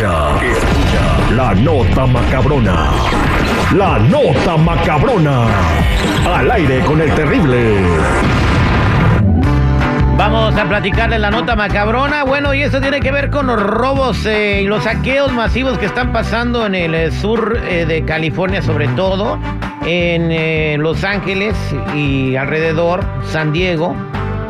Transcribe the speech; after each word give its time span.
La 0.00 1.54
nota 1.54 2.04
macabrona. 2.04 2.90
La 3.76 3.96
nota 4.00 4.56
macabrona. 4.56 5.46
Al 6.34 6.50
aire 6.50 6.80
con 6.80 7.00
el 7.00 7.14
terrible. 7.14 7.76
Vamos 10.16 10.56
a 10.56 10.64
platicarle 10.64 11.20
la 11.20 11.30
nota 11.30 11.54
macabrona. 11.54 12.24
Bueno, 12.24 12.52
y 12.54 12.62
eso 12.62 12.80
tiene 12.80 12.98
que 12.98 13.12
ver 13.12 13.30
con 13.30 13.46
los 13.46 13.62
robos 13.62 14.26
eh, 14.26 14.62
y 14.62 14.66
los 14.66 14.82
saqueos 14.82 15.32
masivos 15.32 15.78
que 15.78 15.86
están 15.86 16.12
pasando 16.12 16.66
en 16.66 16.74
el 16.74 16.92
eh, 16.92 17.12
sur 17.12 17.56
eh, 17.68 17.86
de 17.86 18.04
California, 18.04 18.62
sobre 18.62 18.88
todo 18.88 19.38
en 19.86 20.82
Los 20.82 21.04
Ángeles 21.04 21.54
y 21.94 22.34
alrededor, 22.34 23.04
San 23.26 23.52
Diego, 23.52 23.94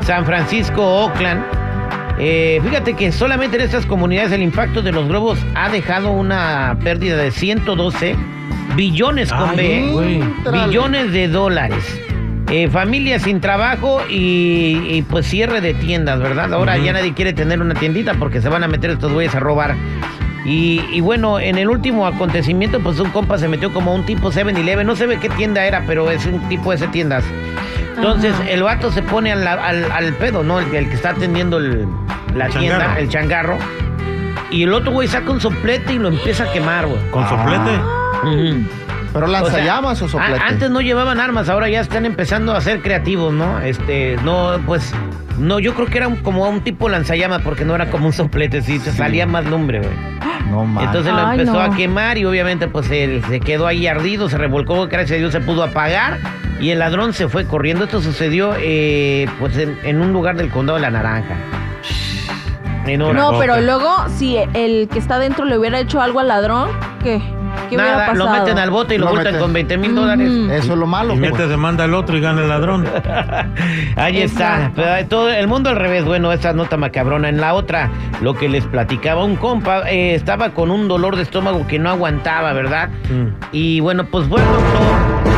San 0.00 0.24
Francisco, 0.24 0.82
Oakland. 0.82 1.63
Eh, 2.18 2.60
fíjate 2.64 2.94
que 2.94 3.10
solamente 3.12 3.56
en 3.56 3.62
estas 3.62 3.86
comunidades 3.86 4.30
el 4.32 4.42
impacto 4.42 4.82
de 4.82 4.92
los 4.92 5.08
robos 5.08 5.38
ha 5.54 5.68
dejado 5.68 6.10
una 6.12 6.76
pérdida 6.84 7.16
de 7.16 7.30
112 7.32 8.14
billones 8.76 9.32
con 9.32 9.50
Ay, 9.50 9.56
B, 9.56 9.88
güey. 9.92 10.20
billones 10.66 11.12
de 11.12 11.28
dólares. 11.28 12.00
Eh, 12.50 12.68
familias 12.68 13.22
sin 13.22 13.40
trabajo 13.40 14.00
y, 14.08 14.78
y, 14.88 15.02
pues 15.08 15.26
cierre 15.26 15.60
de 15.60 15.74
tiendas, 15.74 16.20
¿verdad? 16.20 16.52
Ahora 16.52 16.76
ya 16.76 16.92
nadie 16.92 17.14
quiere 17.14 17.32
tener 17.32 17.60
una 17.60 17.74
tiendita 17.74 18.14
porque 18.14 18.40
se 18.42 18.48
van 18.48 18.62
a 18.62 18.68
meter 18.68 18.90
estos 18.90 19.12
güeyes 19.12 19.34
a 19.34 19.40
robar. 19.40 19.74
Y, 20.44 20.82
y 20.92 21.00
bueno, 21.00 21.40
en 21.40 21.56
el 21.56 21.70
último 21.70 22.06
acontecimiento, 22.06 22.78
pues 22.80 23.00
un 23.00 23.08
compa 23.10 23.38
se 23.38 23.48
metió 23.48 23.72
como 23.72 23.94
un 23.94 24.04
tipo 24.04 24.30
7-Eleven. 24.30 24.86
No 24.86 24.94
se 24.94 25.06
ve 25.06 25.18
qué 25.18 25.30
tienda 25.30 25.64
era, 25.64 25.84
pero 25.86 26.10
es 26.10 26.26
un 26.26 26.38
tipo 26.50 26.68
de 26.70 26.76
ese 26.76 26.86
tiendas. 26.88 27.24
Entonces 27.96 28.34
el 28.50 28.62
vato 28.62 28.92
se 28.92 29.00
pone 29.02 29.32
al, 29.32 29.46
al- 29.48 29.90
al 29.90 30.12
pedo, 30.14 30.42
¿no? 30.42 30.58
El, 30.60 30.72
el 30.74 30.88
que 30.90 30.94
está 30.96 31.10
atendiendo 31.10 31.56
el- 31.56 31.86
la 32.34 32.48
tienda, 32.48 32.78
changarro. 32.78 33.00
el 33.00 33.08
changarro. 33.08 33.58
Y 34.50 34.62
el 34.64 34.72
otro 34.72 34.92
güey 34.92 35.08
saca 35.08 35.30
un 35.30 35.40
soplete 35.40 35.94
y 35.94 35.98
lo 35.98 36.08
empieza 36.08 36.44
a 36.44 36.52
quemar, 36.52 36.86
güey. 36.86 36.98
¿Con 37.10 37.28
soplete? 37.28 37.70
Ujú. 38.22 38.64
¿Pero 39.12 39.26
lanzallamas 39.28 40.00
o, 40.02 40.08
sea, 40.08 40.20
soplete? 40.20 40.42
a- 40.42 40.46
Antes 40.48 40.70
no 40.70 40.80
llevaban 40.80 41.20
armas, 41.20 41.48
ahora 41.48 41.68
ya 41.68 41.80
están 41.80 42.04
empezando 42.04 42.52
a 42.54 42.60
ser 42.60 42.80
creativos, 42.82 43.32
¿no? 43.32 43.60
Este, 43.60 44.16
no, 44.24 44.58
pues, 44.66 44.92
no, 45.38 45.58
yo 45.60 45.74
creo 45.74 45.86
que 45.86 45.98
era 45.98 46.08
un- 46.08 46.16
como 46.16 46.48
un 46.48 46.60
tipo 46.62 46.88
lanzallamas 46.88 47.42
porque 47.42 47.64
no 47.64 47.74
era 47.74 47.90
como 47.90 48.06
un 48.06 48.12
soplete, 48.12 48.60
sí, 48.62 48.78
te 48.78 48.90
salía 48.92 49.26
más 49.26 49.44
lumbre, 49.46 49.78
güey. 49.80 49.92
No 50.50 50.64
mames. 50.64 50.88
Entonces 50.88 51.12
lo 51.12 51.26
Ay, 51.26 51.40
empezó 51.40 51.52
no. 51.54 51.60
a 51.60 51.76
quemar 51.76 52.18
y 52.18 52.24
obviamente 52.24 52.68
pues 52.68 52.90
él 52.90 53.22
se 53.28 53.40
quedó 53.40 53.66
ahí 53.66 53.86
ardido, 53.86 54.28
se 54.28 54.36
revolcó, 54.36 54.86
gracias 54.88 55.12
a 55.12 55.18
Dios 55.18 55.32
se 55.32 55.40
pudo 55.40 55.62
apagar 55.62 56.18
y 56.60 56.70
el 56.70 56.78
ladrón 56.80 57.12
se 57.12 57.28
fue 57.28 57.46
corriendo. 57.46 57.84
Esto 57.84 58.00
sucedió 58.02 58.52
eh, 58.58 59.26
pues 59.40 59.56
en, 59.56 59.78
en 59.84 60.00
un 60.00 60.12
lugar 60.12 60.36
del 60.36 60.50
condado 60.50 60.76
de 60.76 60.82
La 60.82 60.90
Naranja. 60.90 61.34
En. 62.86 62.98
No, 63.00 63.38
pero 63.38 63.60
luego, 63.60 63.90
si 64.16 64.36
el 64.36 64.88
que 64.88 64.98
está 64.98 65.18
dentro 65.18 65.44
le 65.44 65.58
hubiera 65.58 65.78
hecho 65.78 66.00
algo 66.00 66.20
al 66.20 66.28
ladrón, 66.28 66.68
¿qué? 67.02 67.20
¿Qué 67.68 67.76
hubiera 67.76 67.92
Nada, 67.92 68.06
pasado? 68.08 68.24
lo 68.26 68.30
meten 68.40 68.58
al 68.58 68.70
bote 68.70 68.96
y 68.96 68.98
lo, 68.98 69.04
Lo 69.06 69.10
multan 69.12 69.26
meten. 69.32 69.40
con 69.40 69.52
20 69.52 69.78
mil 69.78 69.94
dólares. 69.94 70.30
Eso 70.50 70.72
es 70.72 70.78
lo 70.78 70.86
malo. 70.86 71.14
Y 71.14 71.18
pues. 71.18 71.30
mete 71.32 71.46
demanda 71.46 71.84
al 71.84 71.94
otro 71.94 72.16
y 72.16 72.20
gana 72.20 72.42
el 72.42 72.48
ladrón. 72.48 72.84
Ahí 73.96 74.20
está. 74.22 74.56
Exacto. 74.56 74.82
Pero 74.84 75.06
todo 75.08 75.30
el 75.30 75.46
mundo 75.46 75.70
al 75.70 75.76
revés. 75.76 76.04
Bueno, 76.04 76.32
esta 76.32 76.52
nota 76.52 76.76
macabrona. 76.76 77.28
En 77.28 77.40
la 77.40 77.54
otra, 77.54 77.90
lo 78.20 78.34
que 78.34 78.48
les 78.48 78.64
platicaba 78.66 79.24
un 79.24 79.36
compa, 79.36 79.88
eh, 79.88 80.14
estaba 80.14 80.50
con 80.50 80.70
un 80.70 80.88
dolor 80.88 81.14
de 81.16 81.22
estómago 81.22 81.66
que 81.66 81.78
no 81.78 81.90
aguantaba, 81.90 82.52
¿verdad? 82.52 82.88
Mm. 83.08 83.28
Y 83.52 83.80
bueno, 83.80 84.04
pues 84.10 84.26
fue 84.28 84.40
al 84.40 84.46
doctor. 84.48 85.33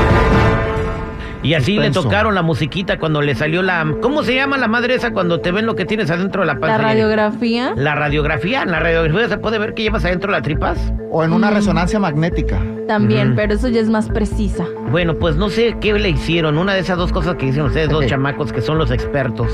Y 1.43 1.55
así 1.55 1.79
le 1.79 1.91
tocaron 1.91 2.35
la 2.35 2.43
musiquita 2.43 2.99
cuando 2.99 3.23
le 3.23 3.35
salió 3.35 3.63
la... 3.63 3.87
¿Cómo 4.03 4.23
se 4.25 4.35
llama 4.35 4.57
la 4.59 4.67
madre 4.69 4.95
esa 4.95 5.13
cuando 5.13 5.41
te 5.41 5.53
ven 5.53 5.65
lo 5.67 5.77
que 5.77 5.85
tienes 5.85 6.11
adentro 6.11 6.41
de 6.43 6.47
la 6.47 6.59
panza? 6.59 6.79
La 6.79 6.83
radiografía. 6.83 7.73
La 7.77 7.95
radiografía. 7.95 8.63
En 8.63 8.73
la 8.73 8.81
radiografía 8.81 9.29
se 9.29 9.39
puede 9.39 9.59
ver 9.59 9.75
que 9.75 9.83
llevas 9.85 10.05
adentro 10.05 10.31
las 10.33 10.43
tripas. 10.43 10.93
O 11.13 11.23
en 11.25 11.33
una 11.33 11.51
Mm. 11.51 11.55
resonancia 11.55 11.99
magnética. 12.01 12.61
También, 12.89 13.35
pero 13.37 13.55
eso 13.55 13.69
ya 13.69 13.81
es 13.81 13.89
más 13.89 14.09
precisa. 14.09 14.65
Bueno, 14.91 15.15
pues 15.15 15.37
no 15.37 15.49
sé 15.51 15.77
qué 15.81 15.93
le 15.93 16.09
hicieron. 16.11 16.59
Una 16.59 16.75
de 16.75 16.81
esas 16.81 16.99
dos 16.99 17.13
cosas 17.13 17.37
que 17.37 17.47
hicieron 17.47 17.69
ustedes, 17.69 17.89
dos 17.91 18.07
chamacos 18.07 18.53
que 18.53 18.61
son 18.61 18.79
los 18.79 18.91
expertos. 18.91 19.49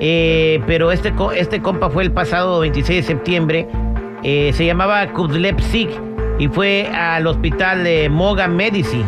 Eh, 0.00 0.62
pero 0.66 0.92
este, 0.92 1.12
co- 1.12 1.32
este 1.32 1.60
compa 1.60 1.90
fue 1.90 2.02
el 2.04 2.12
pasado 2.12 2.60
26 2.60 3.02
de 3.06 3.06
septiembre. 3.06 3.68
Eh, 4.22 4.52
se 4.54 4.64
llamaba 4.66 5.06
Kudlepsik 5.12 5.90
y 6.38 6.48
fue 6.48 6.88
al 6.88 7.26
hospital 7.26 7.84
de 7.84 8.08
Moga 8.08 8.48
Medici. 8.48 9.04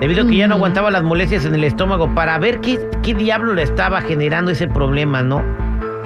Debido 0.00 0.24
a 0.24 0.26
que 0.26 0.36
ya 0.36 0.48
no 0.48 0.54
aguantaba 0.54 0.90
las 0.90 1.02
molestias 1.02 1.44
en 1.44 1.54
el 1.54 1.64
estómago 1.64 2.14
para 2.14 2.38
ver 2.38 2.60
qué, 2.60 2.80
qué 3.02 3.14
diablo 3.14 3.54
le 3.54 3.62
estaba 3.62 4.00
generando 4.00 4.50
ese 4.50 4.66
problema, 4.66 5.22
¿no? 5.22 5.44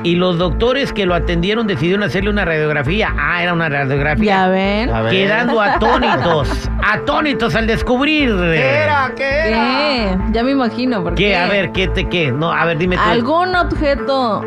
Y 0.02 0.16
los 0.16 0.36
doctores 0.36 0.92
que 0.92 1.06
lo 1.06 1.14
atendieron 1.14 1.66
decidieron 1.66 2.02
hacerle 2.02 2.28
una 2.28 2.44
radiografía. 2.44 3.14
Ah, 3.18 3.42
era 3.42 3.54
una 3.54 3.70
radiografía. 3.70 4.24
Ya 4.24 4.48
ven. 4.48 4.90
A 4.90 5.00
ver. 5.00 5.12
Quedando 5.12 5.60
atónitos, 5.62 6.70
atónitos 6.82 7.54
al 7.54 7.66
descubrir. 7.66 8.28
¿Qué 8.36 8.58
era? 8.58 9.12
¿Qué 9.16 9.48
era? 9.48 9.56
¿Qué? 9.56 10.18
Ya 10.32 10.44
me 10.44 10.50
imagino. 10.50 11.02
¿por 11.02 11.14
¿Qué? 11.14 11.34
A 11.36 11.46
ver, 11.46 11.72
¿qué 11.72 11.88
te 11.88 12.06
qué? 12.06 12.30
No, 12.30 12.52
a 12.52 12.66
ver, 12.66 12.76
dime 12.76 12.96
tú. 12.96 13.02
Algún 13.02 13.54
objeto 13.56 14.44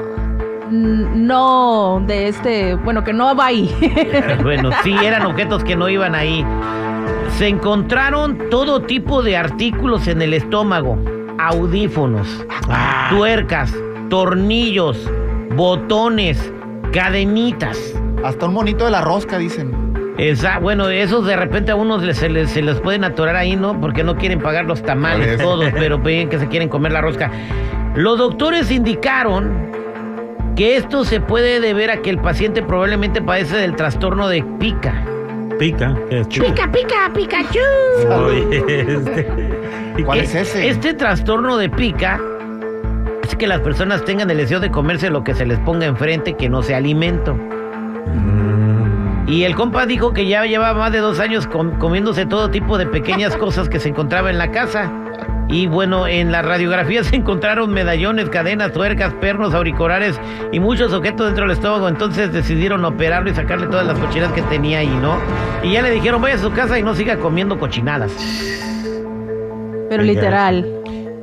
no 0.69 2.03
de 2.05 2.27
este, 2.27 2.75
bueno, 2.75 3.03
que 3.03 3.13
no 3.13 3.35
va 3.35 3.47
ahí. 3.47 3.73
Bueno, 4.43 4.69
sí, 4.83 4.95
eran 5.03 5.25
objetos 5.25 5.63
que 5.63 5.75
no 5.75 5.89
iban 5.89 6.15
ahí. 6.15 6.45
Se 7.29 7.47
encontraron 7.47 8.49
todo 8.49 8.81
tipo 8.81 9.21
de 9.21 9.37
artículos 9.37 10.07
en 10.07 10.21
el 10.21 10.33
estómago. 10.33 10.97
Audífonos, 11.37 12.45
Ah. 12.69 13.07
tuercas, 13.11 13.73
tornillos, 14.09 15.07
botones, 15.55 16.51
cadenitas. 16.91 17.77
Hasta 18.23 18.47
un 18.47 18.53
monito 18.53 18.85
de 18.85 18.91
la 18.91 19.01
rosca, 19.01 19.37
dicen. 19.37 19.71
Esa, 20.17 20.57
bueno, 20.57 20.89
esos 20.89 21.27
de 21.27 21.35
repente 21.35 21.71
a 21.71 21.75
unos 21.75 22.01
se 22.17 22.27
les, 22.27 22.49
se 22.49 22.63
les 22.63 22.79
pueden 22.81 23.03
atorar 23.03 23.35
ahí, 23.35 23.55
¿no? 23.55 23.79
Porque 23.79 24.03
no 24.03 24.15
quieren 24.15 24.39
pagar 24.39 24.65
los 24.65 24.81
tamales 24.81 25.37
todos, 25.39 25.69
pero 25.73 25.99
ven 25.99 26.27
que 26.27 26.39
se 26.39 26.47
quieren 26.47 26.69
comer 26.69 26.91
la 26.91 27.01
rosca. 27.01 27.29
Los 27.95 28.17
doctores 28.17 28.71
indicaron 28.71 29.67
que 30.55 30.75
esto 30.75 31.05
se 31.05 31.19
puede 31.21 31.59
deber 31.59 31.91
a 31.91 31.97
que 32.01 32.09
el 32.09 32.17
paciente 32.17 32.63
probablemente 32.63 33.21
padece 33.21 33.57
del 33.57 33.75
trastorno 33.75 34.27
de 34.27 34.43
pica. 34.59 35.03
Pica. 35.59 35.95
¿Qué 36.09 36.19
es? 36.19 36.27
Pica, 36.27 36.71
pica, 36.71 37.11
Pikachu. 37.13 37.59
Este. 38.51 40.03
¿Cuál 40.05 40.19
es 40.19 40.35
ese? 40.35 40.69
Este 40.69 40.93
trastorno 40.93 41.57
de 41.57 41.69
pica 41.69 42.19
es 43.23 43.35
que 43.35 43.47
las 43.47 43.59
personas 43.61 44.05
tengan 44.05 44.29
el 44.29 44.37
deseo 44.37 44.59
de 44.59 44.69
comerse 44.71 45.09
lo 45.09 45.23
que 45.23 45.33
se 45.33 45.45
les 45.45 45.57
ponga 45.59 45.85
enfrente 45.87 46.35
que 46.35 46.49
no 46.49 46.61
sea 46.61 46.77
alimento. 46.77 47.33
Mm. 47.33 49.27
Y 49.27 49.43
el 49.43 49.55
compa 49.55 49.85
dijo 49.85 50.13
que 50.13 50.27
ya 50.27 50.45
llevaba 50.45 50.77
más 50.79 50.91
de 50.91 50.99
dos 50.99 51.19
años 51.19 51.47
com- 51.47 51.77
comiéndose 51.79 52.25
todo 52.25 52.49
tipo 52.49 52.77
de 52.77 52.85
pequeñas 52.85 53.35
cosas 53.35 53.67
que 53.67 53.79
se 53.79 53.89
encontraba 53.89 54.29
en 54.29 54.37
la 54.37 54.51
casa. 54.51 54.91
Y 55.49 55.67
bueno, 55.67 56.07
en 56.07 56.31
la 56.31 56.41
radiografía 56.41 57.03
se 57.05 57.15
encontraron 57.15 57.71
medallones, 57.71 58.29
cadenas, 58.29 58.73
tuercas, 58.73 59.13
pernos, 59.15 59.53
auriculares 59.53 60.19
y 60.51 60.59
muchos 60.59 60.93
objetos 60.93 61.27
dentro 61.27 61.45
del 61.47 61.55
estómago. 61.55 61.87
Entonces 61.87 62.31
decidieron 62.31 62.83
operarlo 62.85 63.29
y 63.29 63.33
sacarle 63.33 63.67
todas 63.67 63.85
las 63.85 63.97
cochinadas 63.97 64.33
que 64.33 64.41
tenía 64.43 64.79
ahí, 64.79 64.99
¿no? 65.01 65.17
Y 65.63 65.73
ya 65.73 65.81
le 65.81 65.91
dijeron, 65.91 66.21
vaya 66.21 66.35
a 66.35 66.39
su 66.39 66.51
casa 66.51 66.77
y 66.77 66.83
no 66.83 66.93
siga 66.95 67.17
comiendo 67.17 67.57
cochinadas. 67.57 68.11
Pero 69.89 70.03
literal. 70.03 70.76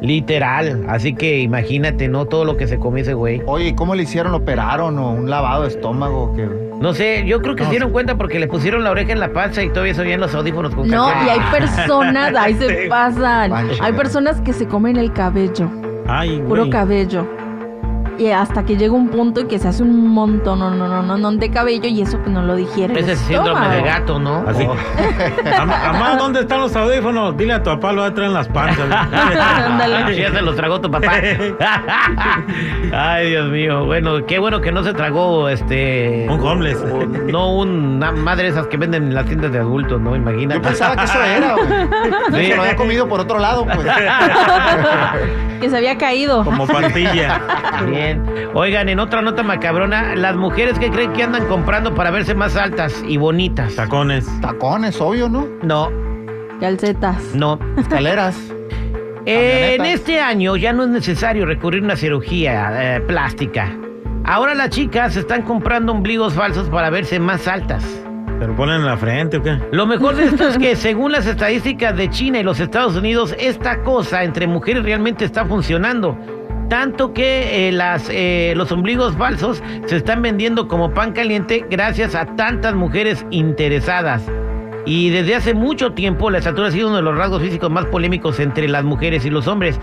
Literal. 0.05 0.85
Así 0.89 1.15
que 1.15 1.41
imagínate, 1.41 2.09
¿no? 2.09 2.27
Todo 2.27 2.45
lo 2.45 2.57
que 2.57 2.67
se 2.67 2.79
come 2.79 3.01
ese 3.01 3.15
güey. 3.15 3.41
Oye, 3.47 3.69
¿y 3.69 3.75
¿cómo 3.75 3.95
le 3.95 4.03
hicieron? 4.03 4.33
¿Lo 4.33 4.39
operaron 4.39 4.99
o 4.99 5.11
un 5.13 5.31
lavado 5.31 5.63
de 5.63 5.69
estómago? 5.69 6.33
¿Qué? 6.37 6.47
No 6.81 6.93
sé, 6.93 7.25
yo 7.27 7.41
creo 7.41 7.55
que 7.57 7.63
No, 7.63 7.69
se 7.69 7.71
dieron 7.71 7.89
sí. 7.89 7.93
cuenta 7.93 8.17
porque 8.17 8.39
le 8.39 8.47
pusieron 8.47 8.85
la 8.85 8.91
oreja 8.91 9.13
en 9.13 9.21
la 9.21 9.33
panza 9.33 9.63
y 9.63 9.69
todavía 9.71 9.95
se 9.95 10.03
oían 10.03 10.21
los 10.21 10.35
audífonos 10.35 10.75
con 10.75 10.89
No, 10.89 11.09
y 11.25 11.29
hay 11.31 11.41
personas, 11.51 12.35
ahí 12.37 12.55
se 12.55 12.87
pasan. 12.91 13.51
Pancho. 13.51 13.83
Hay 13.83 13.93
personas 13.95 14.41
que 14.43 14.53
se 14.53 14.67
comen 14.67 14.97
el 14.97 15.13
cabello, 15.13 15.71
Ay, 16.07 16.37
güey. 16.37 16.49
puro 16.49 16.71
cabello. 16.71 17.27
Y 18.19 18.31
hasta 18.31 18.65
que 18.65 18.77
llega 18.77 18.93
un 18.95 19.09
punto 19.09 19.41
en 19.41 19.49
que 19.49 19.59
se 19.59 19.67
hace 19.69 19.83
un 19.83 20.09
montón, 20.09 20.61
no, 20.61 20.71
no, 20.71 20.87
no, 20.89 21.03
no, 21.03 21.19
no, 21.19 21.33
de 21.33 21.51
cabello 21.51 21.89
y 21.89 22.01
eso 22.03 22.19
pues 22.19 22.31
no 22.31 22.43
lo 22.43 22.55
digiere. 22.55 22.93
el 22.95 23.01
Ese 23.01 23.13
es 23.13 23.19
síndrome 23.21 23.69
de 23.69 23.83
gato, 23.83 24.19
¿no? 24.19 24.45
Así. 24.47 24.65
Oh. 24.69 24.75
Am- 25.61 25.71
Amá, 25.71 26.17
¿dónde 26.17 26.41
están 26.41 26.61
los 26.61 26.75
audífonos? 26.77 27.37
Dile 27.37 27.55
a 27.55 27.63
tu 27.63 27.71
papá, 27.71 27.93
lo 27.93 28.03
va 28.03 28.09
a 28.09 28.15
traer 28.15 28.29
en 28.29 28.35
las 28.35 28.49
panzas. 28.49 28.87
Ándale. 29.13 30.17
ya 30.17 30.31
se 30.33 30.43
los 30.43 30.55
tragó 30.57 30.81
tu 30.81 30.91
papá. 30.91 31.13
Ay, 32.93 33.31
Dios 33.31 33.49
mío. 33.51 33.85
Bueno, 33.85 34.25
qué 34.27 34.39
bueno 34.39 34.61
que 34.61 34.71
no 34.73 34.83
se 34.85 34.93
tragó 34.93 35.49
este. 35.49 36.27
Un 36.31 36.41
homeless. 36.41 36.79
No 37.27 37.53
una 37.55 38.13
madre 38.13 38.49
esas 38.49 38.67
que 38.69 38.77
venden 38.77 39.05
en 39.05 39.15
las 39.15 39.27
tiendas 39.27 39.53
de 39.53 39.59
adultos, 39.59 40.01
¿no? 40.01 40.15
Imagínate. 40.15 40.55
Yo 40.61 40.63
pensaba 40.63 40.97
que 40.97 41.05
eso 41.05 41.23
era, 41.23 41.55
güey. 41.55 42.45
Sí. 42.45 42.51
Se 42.51 42.57
lo 42.57 42.63
había 42.63 42.77
comido 42.77 43.09
por 43.09 43.21
otro 43.21 43.39
lado, 43.39 43.65
pues. 43.67 43.87
Que 45.65 45.71
se 45.71 45.79
había 45.79 45.97
caído. 45.97 46.45
Como 46.45 46.67
pastilla. 46.67 47.41
Bien. 47.89 48.23
Oigan, 48.53 48.91
en 48.91 48.99
otra 48.99 49.23
nota 49.23 49.43
macabrona, 49.43 50.15
las 50.15 50.37
mujeres 50.37 50.79
que 50.79 50.91
creen 50.91 51.15
que 51.15 51.23
andan 51.23 51.47
comprando 51.47 51.95
para 51.95 52.11
verse 52.11 52.35
más 52.35 52.55
altas 52.55 53.03
y 53.09 53.17
bonitas. 53.17 53.75
Tacones. 53.75 54.29
Tacones, 54.43 55.01
obvio, 55.01 55.31
¿no? 55.31 55.49
No, 55.63 55.91
Calcetas. 56.61 57.35
no. 57.35 57.59
Escaleras. 57.79 58.37
En 59.27 59.87
este 59.87 60.21
año 60.21 60.55
ya 60.55 60.75
no 60.75 60.83
es 60.83 60.91
necesario 60.91 61.47
recurrir 61.47 61.81
a 61.81 61.87
una 61.87 61.97
cirugía 61.97 62.97
eh, 62.97 63.01
plástica. 63.01 63.75
Ahora 64.25 64.55
las 64.55 64.69
chicas 64.69 65.17
están 65.17 65.41
comprando 65.41 65.93
ombligos 65.93 66.35
falsos 66.35 66.69
para 66.69 66.91
verse 66.91 67.19
más 67.19 67.49
altas. 67.49 68.04
¿Se 68.39 68.47
lo 68.47 68.57
ponen 68.57 68.77
en 68.77 68.87
la 68.87 68.97
frente 68.97 69.37
o 69.37 69.43
qué? 69.43 69.59
Lo 69.71 69.87
mejor 69.87 70.17
de 70.17 70.25
esto 70.25 70.49
es 70.49 70.59
que 70.59 70.77
según 70.77 71.13
las 71.13 71.27
estadísticas 71.27 71.97
de 71.97 72.11
China 72.11 72.41
y 72.41 72.43
los 72.43 72.59
Estados 72.59 72.97
Unidos, 72.97 73.35
esta 73.39 73.83
cosa 73.83 74.25
entre 74.25 74.47
mujeres 74.47 74.83
realmente 74.83 75.25
está 75.25 75.45
funcionando. 75.45 76.19
Tanto 76.69 77.13
que 77.13 77.69
eh, 77.69 77.73
las, 77.73 78.09
eh, 78.11 78.55
los 78.57 78.73
ombligos 78.73 79.15
falsos 79.17 79.63
se 79.87 79.97
están 79.97 80.23
vendiendo 80.23 80.67
como 80.67 80.93
pan 80.93 81.13
caliente 81.13 81.65
gracias 81.71 82.15
a 82.15 82.27
tantas 82.35 82.75
mujeres 82.75 83.25
interesadas. 83.31 84.23
Y 84.87 85.11
desde 85.11 85.37
hace 85.37 85.55
mucho 85.55 85.93
tiempo 85.93 86.31
la 86.31 86.39
estatura 86.39 86.69
ha 86.69 86.71
sido 86.71 86.89
uno 86.89 86.97
de 86.97 87.03
los 87.03 87.17
rasgos 87.17 87.43
físicos 87.43 87.71
más 87.71 87.87
polémicos 87.87 88.41
entre 88.41 88.69
las 88.69 88.85
mujeres 88.85 89.25
y 89.25 89.31
los 89.31 89.47
hombres. 89.47 89.79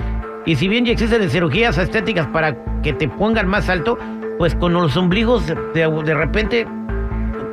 Y 0.45 0.55
si 0.55 0.67
bien 0.67 0.85
ya 0.85 0.91
existen 0.91 1.27
cirugías 1.29 1.77
estéticas 1.77 2.27
para 2.27 2.55
que 2.81 2.93
te 2.93 3.07
pongan 3.07 3.47
más 3.47 3.69
alto, 3.69 3.97
pues 4.37 4.55
con 4.55 4.73
los 4.73 4.97
ombligos 4.97 5.45
de, 5.47 5.55
de 5.73 6.13
repente, 6.13 6.67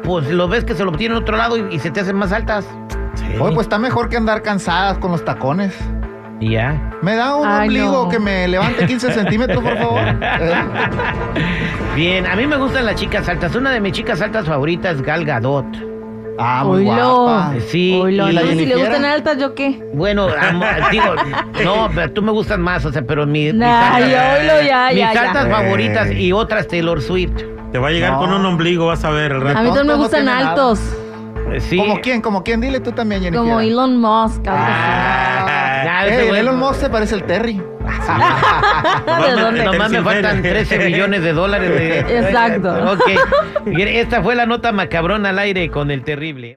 pues 0.08 0.28
lo 0.30 0.48
ves 0.48 0.64
que 0.64 0.74
se 0.74 0.82
lo 0.84 0.90
obtienen 0.90 1.16
a 1.18 1.20
otro 1.20 1.36
lado 1.36 1.56
y, 1.56 1.74
y 1.76 1.78
se 1.78 1.90
te 1.90 2.00
hacen 2.00 2.16
más 2.16 2.32
altas. 2.32 2.66
Sí. 3.14 3.24
Oye, 3.38 3.54
pues 3.54 3.66
está 3.66 3.78
mejor 3.78 4.08
que 4.08 4.16
andar 4.16 4.42
cansadas 4.42 4.98
con 4.98 5.12
los 5.12 5.24
tacones. 5.24 5.76
Y 6.40 6.52
ya. 6.52 6.92
¿Me 7.02 7.14
da 7.16 7.34
un 7.36 7.46
Ay, 7.46 7.68
ombligo 7.68 8.04
no. 8.04 8.08
que 8.08 8.18
me 8.18 8.48
levante 8.48 8.86
15 8.86 9.12
centímetros, 9.12 9.62
por 9.62 9.76
favor? 9.76 10.00
Bien, 11.94 12.26
a 12.26 12.36
mí 12.36 12.46
me 12.46 12.56
gustan 12.56 12.86
las 12.86 12.94
chicas 12.94 13.28
altas. 13.28 13.54
Una 13.54 13.70
de 13.70 13.80
mis 13.80 13.92
chicas 13.92 14.20
altas 14.22 14.46
favoritas 14.46 14.96
es 14.96 15.02
Gal 15.02 15.24
Gadot. 15.24 15.66
Ah, 16.40 16.62
muy 16.64 16.88
Oilo. 16.88 17.22
guapa. 17.24 17.54
Sí, 17.66 17.98
Oilo, 18.00 18.30
y- 18.30 18.34
no, 18.34 18.40
si 18.42 18.66
le 18.66 18.76
gustan 18.76 19.04
altas, 19.04 19.38
¿yo 19.38 19.54
qué? 19.56 19.82
Bueno, 19.94 20.28
digo, 20.92 21.14
no, 21.64 21.90
pero 21.92 22.12
tú 22.12 22.22
me 22.22 22.30
gustan 22.30 22.62
más, 22.62 22.84
o 22.84 22.92
sea, 22.92 23.02
pero 23.02 23.26
mi, 23.26 23.46
mis 23.46 23.54
Nah, 23.56 23.98
ya, 23.98 24.36
oilo, 24.38 24.62
ya, 24.64 24.88
mis 24.90 24.98
ya, 24.98 25.12
ya. 25.12 25.20
altas 25.22 25.46
Ey. 25.46 25.50
favoritas 25.50 26.10
y 26.12 26.32
otras 26.32 26.68
Taylor 26.68 27.02
Swift. 27.02 27.42
Te 27.72 27.78
va 27.78 27.88
a 27.88 27.90
llegar 27.90 28.12
No. 28.12 28.18
con 28.20 28.32
un 28.32 28.44
ombligo, 28.46 28.86
vas 28.86 29.04
a 29.04 29.10
ver 29.10 29.32
el 29.32 29.38
A 29.42 29.44
rato. 29.44 29.58
mí 29.60 29.66
también 29.66 29.86
me 29.86 29.92
no 29.92 29.98
gustan 29.98 30.28
altos. 30.28 30.80
Eh, 31.52 31.60
Sí. 31.60 31.76
¿Como 31.78 32.00
quién? 32.00 32.20
¿Como 32.20 32.42
quién? 32.44 32.60
Dile 32.60 32.80
tú 32.80 32.92
también, 32.92 33.22
Jennifer. 33.22 33.40
Como 33.40 33.60
Elon 33.60 33.98
Musk, 34.00 34.42
Ah, 34.48 36.04
ese 36.06 36.28
Eh, 36.28 36.38
Elon 36.40 36.58
Musk 36.58 36.80
se 36.80 36.90
parece 36.90 37.14
el 37.14 37.22
Terry. 37.24 37.62
así. 37.86 38.12
¿De 39.34 39.40
dónde? 39.40 39.64
Nomás 39.64 39.90
me 39.90 40.02
faltan 40.02 40.42
feria. 40.42 40.50
13 40.64 40.78
millones 40.78 41.22
de 41.22 41.32
dólares. 41.32 41.70
de- 41.70 42.18
Exacto. 42.18 42.92
Ok. 42.92 43.02
Esta 43.66 44.22
fue 44.22 44.34
la 44.34 44.46
nota 44.46 44.72
macabrona 44.72 45.30
al 45.30 45.38
aire 45.38 45.70
con 45.70 45.90
el 45.90 46.02
terrible. 46.04 46.56